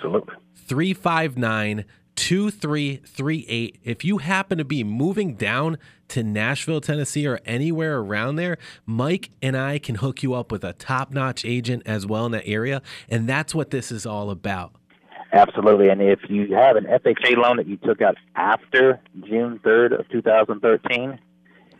[0.54, 1.84] 359
[2.16, 3.80] 2338.
[3.84, 9.30] If you happen to be moving down to Nashville, Tennessee, or anywhere around there, Mike
[9.42, 12.46] and I can hook you up with a top notch agent as well in that
[12.46, 12.82] area.
[13.08, 14.74] And that's what this is all about.
[15.32, 15.88] Absolutely.
[15.88, 20.08] And if you have an FHA loan that you took out after June 3rd of
[20.08, 21.18] 2013,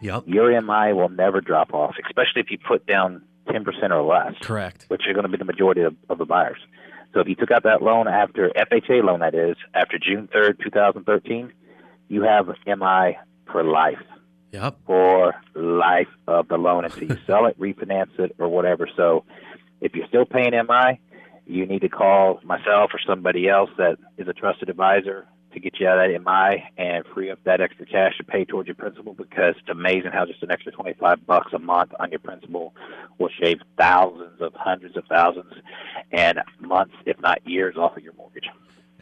[0.01, 0.25] yep.
[0.27, 4.35] your MI will never drop off, especially if you put down 10% or less.
[4.43, 4.87] Correct.
[4.89, 6.59] Which are going to be the majority of, of the buyers.
[7.15, 10.63] So if you took out that loan after FHA loan, that is, after June 3rd,
[10.63, 11.53] 2013,
[12.09, 13.17] you have MI
[13.51, 14.03] for life.
[14.51, 14.79] Yep.
[14.87, 18.89] For life of the loan until you sell it, refinance it, or whatever.
[18.97, 19.25] So
[19.81, 21.01] if you're still paying MI,
[21.47, 25.81] you need to call myself or somebody else that is a trusted advisor to get
[25.81, 28.75] you out of that MI and free up that extra cash to pay towards your
[28.75, 32.75] principal because it's amazing how just an extra 25 bucks a month on your principal
[33.19, 35.53] will shave thousands of hundreds of thousands
[36.13, 38.49] and months, if not years, off of your mortgage.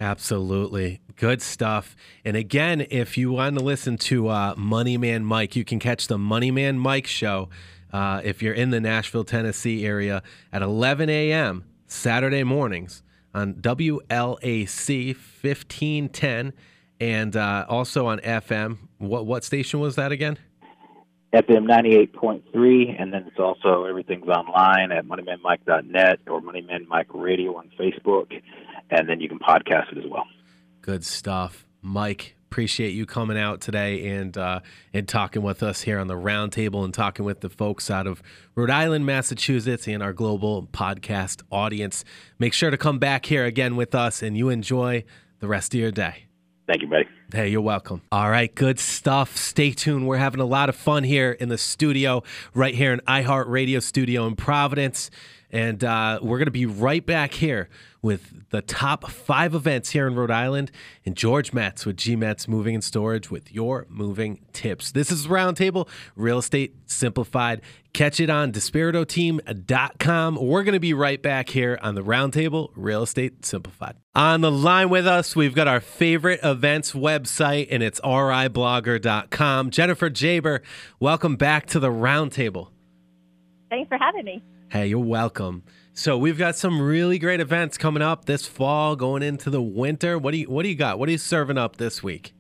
[0.00, 1.00] Absolutely.
[1.16, 1.94] Good stuff.
[2.24, 6.08] And again, if you want to listen to uh, Money Man Mike, you can catch
[6.08, 7.48] the Money Man Mike show
[7.92, 11.64] uh, if you're in the Nashville, Tennessee area at 11 a.m.
[11.86, 13.02] Saturday mornings
[13.34, 16.52] on WLAC 1510
[17.00, 18.78] and uh, also on FM.
[18.98, 20.38] What what station was that again?
[21.34, 27.70] FM 98.3, and then it's also everything's online at moneymanmike.net or Moneyman Mike Radio on
[27.80, 28.30] Facebook,
[28.90, 30.26] and then you can podcast it as well.
[30.82, 31.66] Good stuff.
[31.80, 34.60] Mike, appreciate you coming out today and uh,
[34.92, 38.22] and talking with us here on the roundtable and talking with the folks out of
[38.54, 42.04] Rhode Island, Massachusetts, and our global podcast audience.
[42.38, 45.04] Make sure to come back here again with us, and you enjoy
[45.40, 46.26] the rest of your day.
[46.66, 47.08] Thank you, buddy.
[47.32, 48.02] Hey, you're welcome.
[48.12, 49.34] All right, good stuff.
[49.34, 50.06] Stay tuned.
[50.06, 54.26] We're having a lot of fun here in the studio, right here in iHeartRadio Studio
[54.26, 55.10] in Providence.
[55.52, 57.68] And uh, we're going to be right back here
[58.00, 60.70] with the top five events here in Rhode Island
[61.04, 64.90] and George Metz with G Metz Moving and Storage with your moving tips.
[64.90, 67.60] This is Roundtable Real Estate Simplified.
[67.92, 70.36] Catch it on DespiritoTeam.com.
[70.36, 73.96] We're going to be right back here on the Roundtable Real Estate Simplified.
[74.14, 79.70] On the line with us, we've got our favorite events website, and it's riblogger.com.
[79.70, 80.60] Jennifer Jaber,
[80.98, 82.68] welcome back to the Roundtable.
[83.70, 84.42] Thanks for having me.
[84.72, 85.64] Hey, you're welcome.
[85.92, 90.16] So we've got some really great events coming up this fall, going into the winter.
[90.18, 90.98] What do you What do you got?
[90.98, 92.32] What are you serving up this week?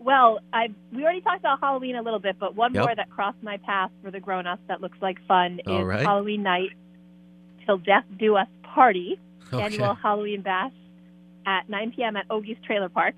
[0.00, 2.82] Well, I we already talked about Halloween a little bit, but one Yep.
[2.84, 6.04] more that crossed my path for the grown-ups that looks like fun All is right.
[6.04, 6.70] Halloween night
[7.64, 9.16] till death do us party
[9.52, 9.62] Okay.
[9.64, 10.72] annual Halloween bash
[11.46, 12.16] at 9 p.m.
[12.16, 13.14] at Ogie's Trailer Park.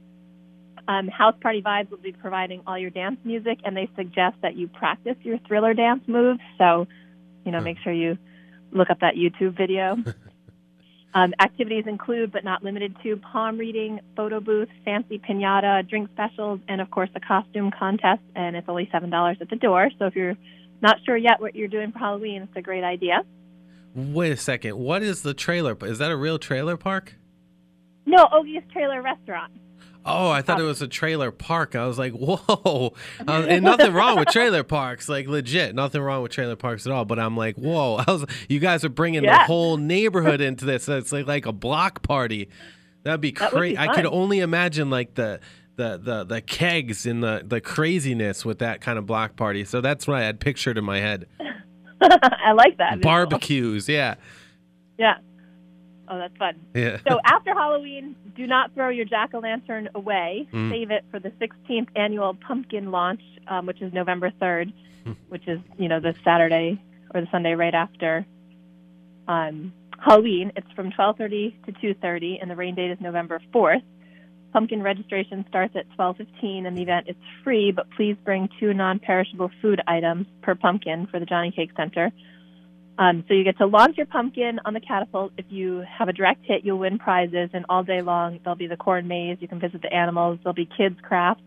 [0.86, 4.54] Um, House Party Vibes will be providing all your dance music, and they suggest that
[4.54, 6.40] you practice your thriller dance moves.
[6.58, 6.86] So,
[7.48, 8.18] you know, make sure you
[8.72, 9.96] look up that YouTube video.
[11.14, 16.60] um, activities include, but not limited to, palm reading, photo booth, fancy pinata, drink specials,
[16.68, 18.20] and of course the costume contest.
[18.36, 19.88] And it's only seven dollars at the door.
[19.98, 20.36] So if you're
[20.82, 23.22] not sure yet what you're doing for Halloween, it's a great idea.
[23.94, 24.76] Wait a second.
[24.76, 25.74] What is the trailer?
[25.80, 27.14] Is that a real trailer park?
[28.04, 29.52] No, Ogie's Trailer Restaurant.
[30.08, 31.76] Oh, I thought it was a trailer park.
[31.76, 32.94] I was like, whoa.
[33.26, 36.92] Uh, and nothing wrong with trailer parks, like legit, nothing wrong with trailer parks at
[36.92, 37.04] all.
[37.04, 37.96] But I'm like, whoa.
[38.06, 40.88] I was, you guys are bringing the whole neighborhood into this.
[40.88, 42.48] It's like, like a block party.
[43.04, 43.78] That'd be That crazy.
[43.78, 45.40] I could only imagine like the.
[45.76, 49.64] The, the the kegs and the, the craziness with that kind of block party.
[49.64, 51.26] So that's what I had pictured in my head.
[52.02, 53.00] I like that.
[53.00, 54.16] Barbecues, yeah.
[54.98, 55.18] Yeah.
[56.10, 56.54] Oh, that's fun.
[56.74, 56.98] Yeah.
[57.08, 60.48] So after Halloween, do not throw your jack o' lantern away.
[60.52, 60.70] Mm.
[60.70, 64.72] Save it for the 16th annual pumpkin launch, um, which is November 3rd,
[65.04, 65.12] Hmm.
[65.28, 66.80] which is you know the Saturday
[67.14, 68.26] or the Sunday right after
[69.26, 70.52] um, Halloween.
[70.56, 73.82] It's from 12:30 to 2:30, and the rain date is November 4th.
[74.52, 77.70] Pumpkin registration starts at 12:15, and the event is free.
[77.70, 82.10] But please bring two non-perishable food items per pumpkin for the Johnny Cake Center.
[82.98, 85.32] Um, so you get to launch your pumpkin on the catapult.
[85.38, 88.66] If you have a direct hit, you'll win prizes, and all day long there'll be
[88.66, 89.38] the corn maze.
[89.40, 90.40] You can visit the animals.
[90.42, 91.44] There'll be kids crafts,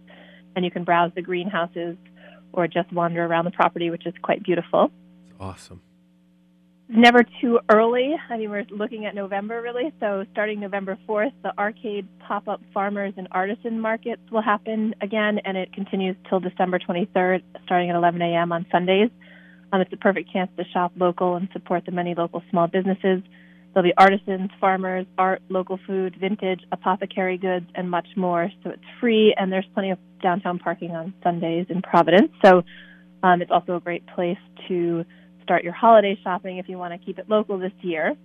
[0.56, 1.98] and you can browse the greenhouses
[2.54, 4.92] or just wander around the property, which is quite beautiful.
[5.30, 5.82] It's awesome.
[6.88, 8.16] It's never too early.
[8.30, 9.94] I mean, we're looking at November really.
[10.00, 15.58] So starting November 4th, the arcade pop-up farmers and artisan markets will happen again, and
[15.58, 18.54] it continues till December 23rd, starting at 11 a.m.
[18.54, 19.10] on Sundays.
[19.72, 23.22] Um, it's a perfect chance to shop local and support the many local small businesses.
[23.74, 28.52] There'll be artisans, farmers, art, local food, vintage, apothecary goods, and much more.
[28.64, 32.32] So it's free, and there's plenty of downtown parking on Sundays in Providence.
[32.44, 32.64] So
[33.24, 35.06] um, it's also a great place to
[35.42, 38.16] start your holiday shopping if you want to keep it local this year.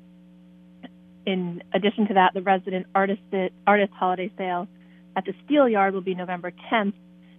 [1.27, 3.23] In addition to that, the resident artist
[3.67, 4.69] artist holiday sale
[5.17, 6.95] at the Steel Yard will be November 10th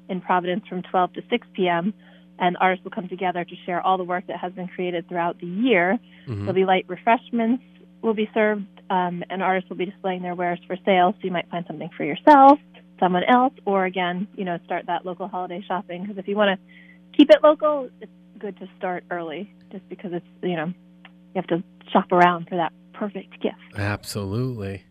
[0.09, 1.93] in Providence from 12 to 6 p.m.
[2.39, 5.39] And artists will come together to share all the work that has been created throughout
[5.39, 5.97] the year.
[6.27, 6.39] Mhm.
[6.39, 7.63] There'll be light refreshments
[8.01, 11.13] will be served, um, and artists will be displaying their wares for sale.
[11.13, 12.59] So you might find something for yourself,
[12.99, 16.03] someone else, or again, you know, start that local holiday shopping.
[16.03, 20.13] Because if you want to keep it local, it's good to start early, just because
[20.13, 23.55] it's you know you have to shop around for that perfect gift.
[23.75, 24.83] Absolutely.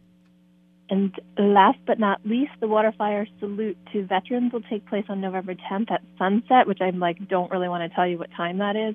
[0.89, 5.55] And last but not least, the Waterfire Salute to Veterans will take place on November
[5.55, 8.77] 10th at sunset, which I'm like don't really want to tell you what time that
[8.77, 8.95] is.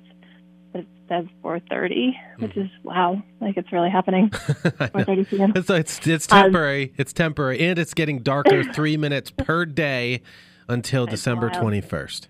[0.72, 4.30] but it says 4:30, which is wow, like it's really happening.
[4.30, 5.52] 4:30 p.m.
[5.54, 6.94] It's it's, it's Um, temporary.
[6.98, 10.22] it's temporary, and it's getting darker three minutes per day
[10.70, 11.60] until December wild.
[11.62, 12.30] twenty first.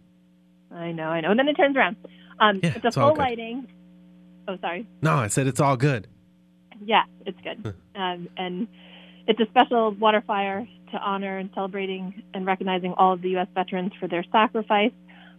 [0.74, 1.30] I know, I know.
[1.30, 1.98] And then it turns around.
[2.40, 3.68] Um, Yeah, it's a it's all full lighting.
[4.48, 4.88] Oh, sorry.
[5.04, 6.08] No, I said it's all good.
[6.84, 7.76] Yeah, it's good.
[7.94, 8.68] um, and
[9.28, 13.48] it's a special water fire to honor and celebrating and recognizing all of the U.S.
[13.54, 14.92] veterans for their sacrifice.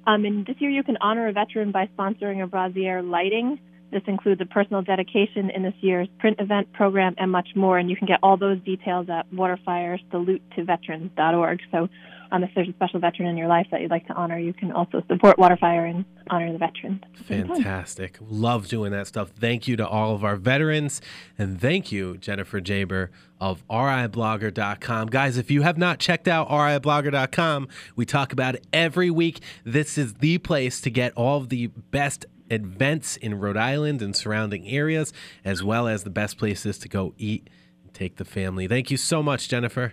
[0.06, 3.60] Um, and this year you can honor a veteran by sponsoring a brazier lighting.
[3.92, 7.78] This includes a personal dedication in this year's print event program and much more.
[7.78, 11.60] And you can get all those details at waterfiresalutetoveterans.org.
[11.70, 11.88] So
[12.32, 14.54] um, if there's a special veteran in your life that you'd like to honor, you
[14.54, 17.04] can also support Waterfire and honor the veteran.
[17.04, 17.46] at time.
[17.46, 18.16] Fantastic.
[18.20, 19.28] Love doing that stuff.
[19.28, 21.02] Thank you to all of our veterans.
[21.38, 25.08] And thank you, Jennifer Jaber of RIblogger.com.
[25.08, 29.40] Guys, if you have not checked out RIblogger.com, we talk about it every week.
[29.64, 34.16] This is the place to get all of the best events in Rhode Island and
[34.16, 35.12] surrounding areas,
[35.44, 37.50] as well as the best places to go eat
[37.82, 38.66] and take the family.
[38.66, 39.92] Thank you so much, Jennifer.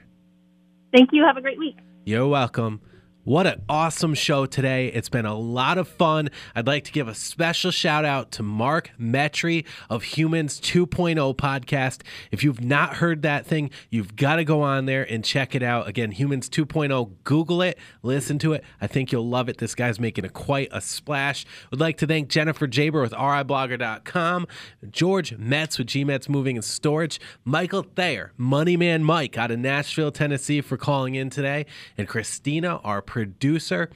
[0.94, 1.26] Thank you.
[1.26, 1.76] Have a great week.
[2.10, 2.82] You're welcome.
[3.26, 4.88] What an awesome show today.
[4.88, 6.30] It's been a lot of fun.
[6.56, 12.04] I'd like to give a special shout out to Mark Metry of Humans 2.0 podcast.
[12.32, 15.62] If you've not heard that thing, you've got to go on there and check it
[15.62, 15.86] out.
[15.86, 18.64] Again, Humans 2.0, Google it, listen to it.
[18.80, 19.58] I think you'll love it.
[19.58, 21.46] This guy's making a quite a splash.
[21.72, 24.48] Would like to thank Jennifer Jaber with RIblogger.com,
[24.90, 30.62] George Metz with GMetz Moving and Storage, Michael Thayer, Moneyman Mike out of Nashville, Tennessee
[30.62, 31.66] for calling in today,
[31.98, 33.90] and Christina, our producer.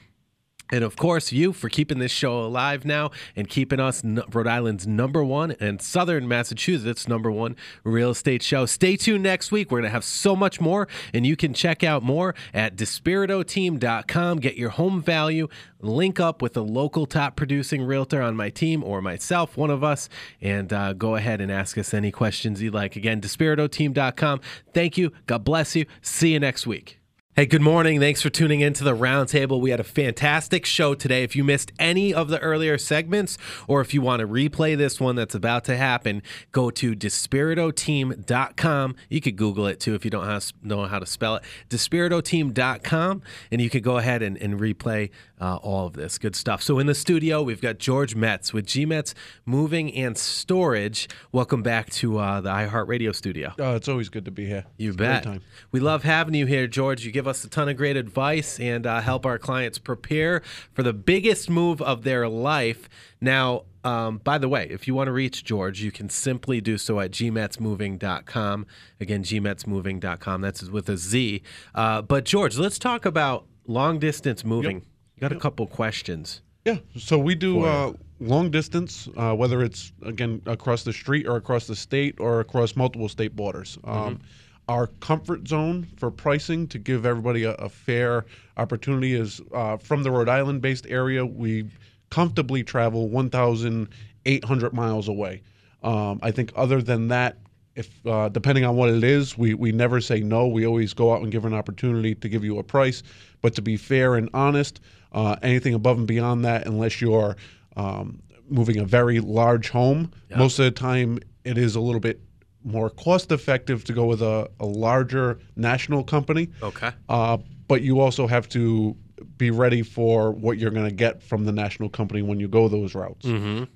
[0.72, 4.88] And of course, you for keeping this show alive now and keeping us Rhode Island's
[4.88, 8.66] number one and Southern Massachusetts number one real estate show.
[8.66, 9.70] Stay tuned next week.
[9.70, 14.40] We're going to have so much more, and you can check out more at despiritoteam.com.
[14.40, 15.48] Get your home value,
[15.80, 19.84] link up with a local top producing realtor on my team or myself, one of
[19.84, 20.10] us,
[20.42, 22.96] and uh, go ahead and ask us any questions you'd like.
[22.96, 24.42] Again, despiritoteam.com.
[24.74, 25.12] Thank you.
[25.28, 25.86] God bless you.
[26.02, 27.03] See you next week.
[27.36, 28.00] Hey, good morning.
[28.00, 29.60] Thanks for tuning in to the roundtable.
[29.60, 31.24] We had a fantastic show today.
[31.24, 35.00] If you missed any of the earlier segments, or if you want to replay this
[35.00, 38.96] one that's about to happen, go to despiritoteam.com.
[39.10, 41.44] You could Google it too if you don't know how to spell it.
[41.72, 45.10] Despiritoteam.com, and you could go ahead and, and replay
[45.42, 46.62] uh, all of this good stuff.
[46.62, 51.10] So in the studio, we've got George Metz with GMetz Moving and Storage.
[51.32, 53.54] Welcome back to uh, the iHeartRadio studio.
[53.60, 54.66] Uh, it's always good to be here.
[54.78, 55.24] You It's bet.
[55.24, 55.42] time.
[55.72, 57.04] We love having you here, George.
[57.04, 60.42] You give us a ton of great advice and uh, help our clients prepare
[60.74, 62.90] for the biggest move of their life.
[63.22, 66.78] Now, um, by the way, if you want to reach George, you can simply do
[66.78, 68.66] so at gmetzmoving.com.
[69.00, 70.42] Again, gmetzmoving.com.
[70.42, 71.42] That's with a Z.
[71.76, 74.86] Uh, but, George, let's talk about long distance moving.
[75.16, 76.42] You got a couple questions.
[76.66, 76.78] Yeah.
[76.98, 81.68] So we do uh, long distance, uh, whether it's again across the street or across
[81.68, 83.78] the state or across multiple state borders.
[83.84, 84.22] Um,
[84.70, 88.26] Our comfort zone for pricing to give everybody a, a fair
[88.58, 91.26] opportunity is uh, from the Rhode Island based area.
[91.26, 91.70] We
[92.10, 95.42] comfortably travel 1,800 miles away.
[95.82, 97.38] Um, I think other than that,
[97.76, 100.48] if uh, depending on what it is, we, we never say no.
[100.48, 103.04] We always go out and give an opportunity to give you a price.
[103.42, 104.80] But to be fair and honest,
[105.12, 107.36] uh, anything above and beyond that, unless you're
[107.76, 112.22] um, moving a very large home, most of the time it is a little bit
[112.64, 116.50] more cost effective to go with a, a larger national company.
[116.62, 116.92] Okay.
[117.10, 118.96] Uh, but you also have to
[119.38, 122.68] be ready for what you're going to get from the national company when you go
[122.68, 123.26] those routes.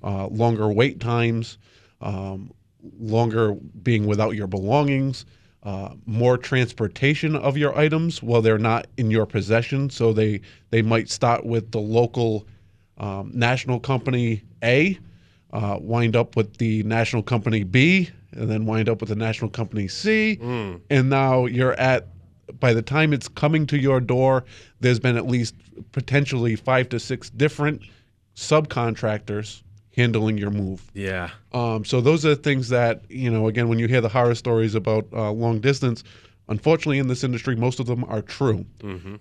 [0.02, 1.58] Uh, longer wait times,
[2.00, 2.52] um,
[2.98, 5.24] longer being without your belongings,
[5.64, 9.90] uh, more transportation of your items while they're not in your possession.
[9.90, 12.46] So they they might start with the local
[12.98, 14.98] um, national company A,
[15.52, 19.50] uh, wind up with the national company B, and then wind up with the national
[19.50, 20.38] company C,
[20.90, 22.08] and now you're at.
[22.60, 24.44] By the time it's coming to your door,
[24.80, 25.54] there's been at least
[25.92, 27.82] potentially five to six different
[28.34, 29.62] subcontractors
[29.94, 30.90] handling your move.
[30.94, 31.30] Yeah.
[31.52, 33.48] Um, so those are things that you know.
[33.48, 36.04] Again, when you hear the horror stories about uh, long distance,
[36.48, 38.64] unfortunately, in this industry, most of them are true.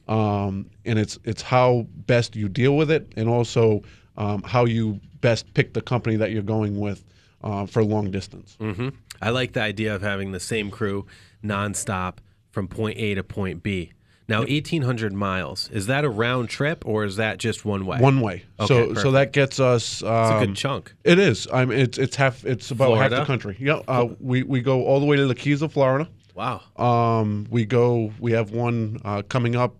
[0.08, 3.82] Um, and it's it's how best you deal with it, and also
[4.17, 7.04] um, how you best pick the company that you're going with
[7.44, 8.56] uh, for long distance.
[8.60, 8.90] hmm
[9.21, 11.06] I like the idea of having the same crew
[11.44, 12.17] nonstop
[12.52, 13.92] from point A to point B.
[14.29, 17.98] Now, 1,800 miles, is that a round trip or is that just one way?
[18.00, 18.44] One way.
[18.60, 19.00] Okay, so perfect.
[19.02, 20.04] so that gets us.
[20.04, 20.94] Um, It's a good chunk.
[21.06, 21.48] It is.
[21.54, 22.44] I mean, it's it's half.
[22.46, 23.56] It's about half the country.
[23.58, 23.79] Yeah.
[23.88, 26.10] Uh, we we go all the way to the Keys of Florida.
[26.35, 26.62] Wow.
[26.75, 28.12] Um, we go.
[28.19, 29.75] We have one uh, coming up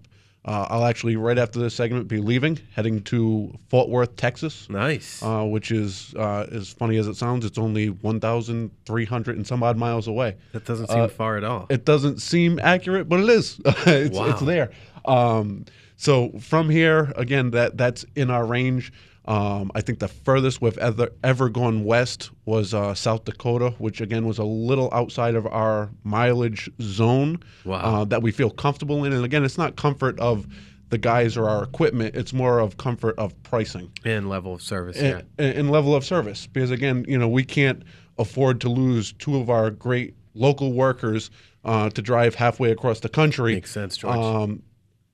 [0.46, 5.22] Uh, I'll actually, right after this segment, be leaving, heading to Fort Worth, Texas, Nice.
[5.22, 9.76] uh, which is, uh, as funny as it sounds, it's only 1,300 and some odd
[9.78, 10.36] miles away.
[10.54, 11.66] that doesn't seem uh, far at all.
[11.70, 13.60] It doesn't seem accurate, but it is.
[13.66, 14.30] it's, Wow.
[14.30, 14.72] it's there.
[15.06, 15.66] Um,
[15.98, 18.94] so from here, again, that that's in our range.
[19.28, 24.00] Um, I think the furthest we've ever ever gone west was uh, South Dakota, which
[24.00, 27.76] again was a little outside of our mileage zone Wow.
[28.02, 29.12] uh, that we feel comfortable in.
[29.14, 30.48] And again, it's not comfort of
[30.90, 34.96] the guys or our equipment; it's more of comfort of pricing and level of service.
[34.96, 35.22] yeah.
[35.38, 36.48] and, and level of service.
[36.48, 37.84] Because again, you know, we can't
[38.18, 41.30] afford to lose two of our great local workers
[41.66, 43.56] uh, to drive halfway across the country.
[43.56, 44.16] Makes sense, George.
[44.16, 44.64] Um,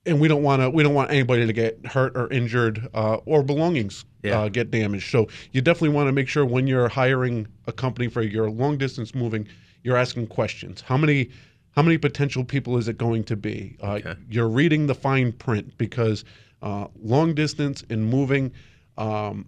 [0.06, 0.70] and we don't want to.
[0.70, 4.42] We don't want anybody to get hurt or injured uh, or belongings Yeah.
[4.42, 5.10] uh, get damaged.
[5.12, 8.78] So you definitely want to make sure when you're hiring a company for your long
[8.78, 9.48] distance moving,
[9.84, 10.82] you're asking questions.
[10.82, 11.30] How many?
[11.72, 13.78] How many potential people is it going to be?
[13.82, 14.16] Uh, Okay.
[14.30, 16.24] You're reading the fine print because
[16.62, 18.52] uh, long distance and moving.
[18.98, 19.48] Um,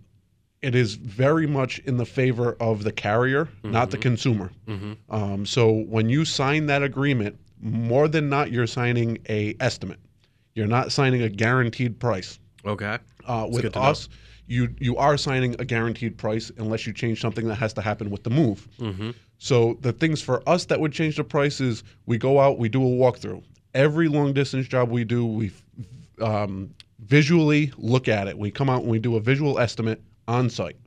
[0.63, 4.49] it is very much in the favor of the carrier, not the consumer.
[5.11, 9.99] Um, so when you sign that agreement, more than not, you're signing a estimate.
[10.55, 12.39] You're not signing a guaranteed price.
[12.65, 12.97] okay.
[13.27, 13.85] Uh, with to know.
[13.85, 14.07] us,
[14.47, 18.09] you you are signing a guaranteed price unless you change something that has to happen
[18.09, 18.67] with the move.
[18.79, 19.11] Mm-hmm.
[19.37, 22.69] So the things for us that would change the price is we go out, we
[22.69, 23.43] do a walkthrough.
[23.73, 25.51] Every long distance job we do, we
[26.21, 28.37] um, visually look at it.
[28.37, 30.77] We come out and we do a visual estimate on site.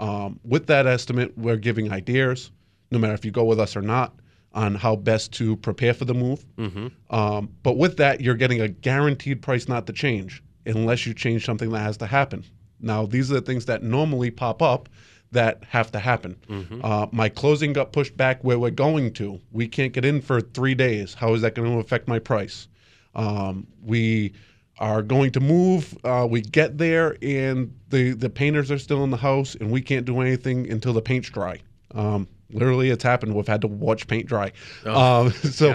[0.00, 2.50] Um, with that estimate, we're giving ideas,
[2.90, 4.14] no matter if you go with us or not,
[4.54, 6.44] on how best to prepare for the move.
[6.56, 7.14] Mm-hmm.
[7.14, 11.44] Um, but with that, you're getting a guaranteed price not to change unless you change
[11.44, 12.44] something that has to happen.
[12.80, 14.88] Now, these are the things that normally pop up
[15.32, 16.36] that have to happen.
[16.84, 19.40] Uh, my closing got pushed back where we're going to.
[19.52, 21.14] We can't get in for three days.
[21.14, 22.68] How is that going to affect my price?
[23.14, 24.32] Um, we
[24.78, 25.96] are going to move.
[26.04, 29.80] Uh, we get there, and the the painters are still in the house, and we
[29.80, 31.60] can't do anything until the paint's dry.
[31.92, 33.34] Um, literally, it's happened.
[33.34, 34.52] We've had to watch paint dry.
[34.86, 35.70] um, so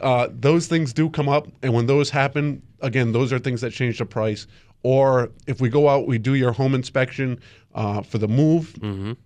[0.00, 3.70] uh, those things do come up, and when those happen, again, those are things that
[3.72, 4.46] change the price.
[4.82, 7.40] Or if we go out, we do your home inspection
[7.74, 8.74] uh, for the move,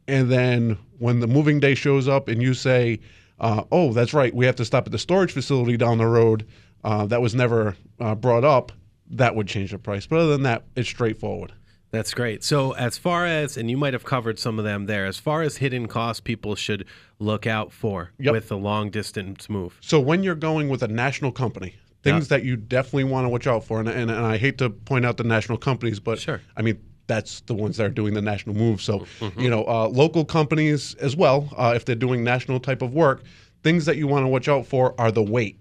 [0.08, 3.00] and then when the moving day shows up, and you say,
[3.40, 6.46] uh, "Oh, that's right, we have to stop at the storage facility down the road,"
[6.84, 8.72] uh, that was never uh, brought up.
[9.10, 10.06] That would change the price.
[10.06, 11.52] But other than that, it's straightforward.
[11.92, 12.44] That's great.
[12.44, 15.42] So, as far as, and you might have covered some of them there, as far
[15.42, 16.84] as hidden costs people should
[17.18, 18.32] look out for Yep.
[18.32, 19.76] with a long distance move.
[19.80, 23.46] So when you're going with a national company, things that you definitely want to watch
[23.46, 26.40] out for, and, and, and I hate to point out the national companies, but Sure.
[26.56, 26.78] I mean
[27.08, 28.80] that's the ones that are doing the national move.
[28.80, 29.04] So
[29.36, 33.24] you know, uh, local companies as well, uh, if they're doing national type of work,
[33.64, 35.60] things that you want to watch out for are the weight.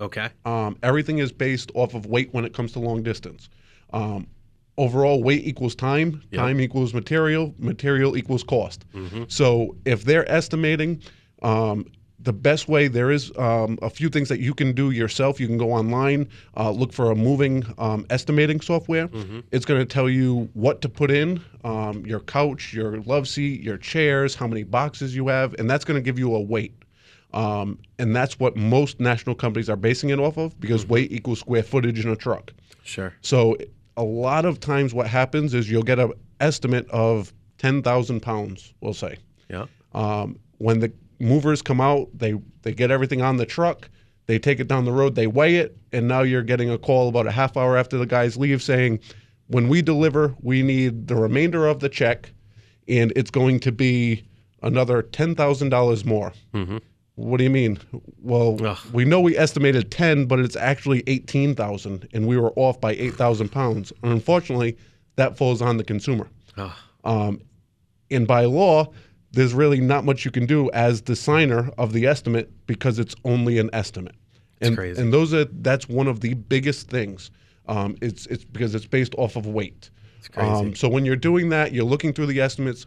[0.00, 0.28] Okay.
[0.44, 3.48] Um, everything is based off of weight when it comes to long distance.
[3.94, 4.26] Um,
[4.78, 6.22] overall, weight equals time.
[6.30, 6.40] Yep.
[6.40, 7.54] Time equals material.
[7.58, 8.84] Material equals cost.
[9.28, 11.02] So if they're estimating,
[11.42, 11.86] um,
[12.20, 15.40] the best way there is um, a few things that you can do yourself.
[15.40, 19.08] You can go online, uh, look for a moving um, estimating software.
[19.50, 23.60] It's going to tell you what to put in um, your couch, your love seat,
[23.60, 26.74] your chairs, how many boxes you have, and that's going to give you a weight.
[27.34, 31.40] Um, and that's what most national companies are basing it off of because weight equals
[31.40, 32.52] square footage in a truck.
[32.84, 33.14] Sure.
[33.22, 33.56] So
[33.96, 38.94] a lot of times what happens is you'll get an estimate of 10,000 pounds, we'll
[38.94, 39.18] say.
[39.48, 39.66] Yeah.
[39.92, 43.88] Um, when the movers come out, they, they get everything on the truck,
[44.26, 47.08] they take it down the road, they weigh it, and now you're getting a call
[47.08, 49.00] about a half hour after the guys leave saying,
[49.48, 52.32] when we deliver, we need the remainder of the check,
[52.88, 54.24] and it's going to be
[54.62, 56.32] another $10,000 more.
[57.16, 57.78] What do you mean?
[58.22, 58.78] Well, Ugh.
[58.92, 63.50] we know we estimated 10, but it's actually 18,000 and we were off by 8,000
[63.50, 63.92] pounds.
[64.02, 64.78] And unfortunately,
[65.16, 66.28] that falls on the consumer.
[67.04, 67.42] Um,
[68.10, 68.92] and by law,
[69.32, 73.14] there's really not much you can do as the signer of the estimate because it's
[73.24, 74.14] only an estimate.
[74.60, 75.00] And, crazy.
[75.00, 77.30] and those are that's one of the biggest things.
[77.66, 79.90] Um, it's it's because it's based off of weight.
[80.18, 80.50] It's crazy.
[80.50, 82.86] Um, so when you're doing that, you're looking through the estimates.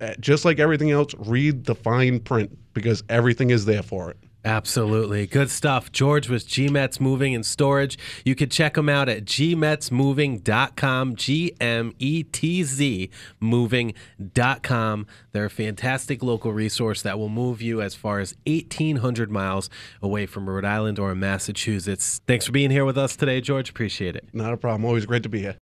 [0.00, 4.16] Uh, Just like everything else, read the fine print because everything is there for it.
[4.44, 5.26] Absolutely.
[5.26, 5.90] Good stuff.
[5.90, 7.98] George was GMetz Moving and Storage.
[8.24, 13.10] You can check them out at gmetzmoving.com, G M E T Z
[13.40, 15.06] moving.com.
[15.32, 19.68] They're a fantastic local resource that will move you as far as 1,800 miles
[20.00, 22.20] away from Rhode Island or Massachusetts.
[22.26, 23.70] Thanks for being here with us today, George.
[23.70, 24.28] Appreciate it.
[24.32, 24.84] Not a problem.
[24.84, 25.54] Always great to be here.